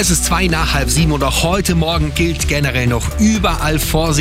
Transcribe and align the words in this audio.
Es 0.00 0.08
ist 0.08 0.24
zwei 0.24 0.46
nach 0.46 0.72
halb 0.72 0.88
sieben 0.88 1.12
und 1.12 1.22
auch 1.22 1.42
heute 1.42 1.74
Morgen 1.74 2.14
gilt 2.14 2.48
generell 2.48 2.86
noch 2.86 3.20
überall 3.20 3.78
Vorsicht. 3.78 4.18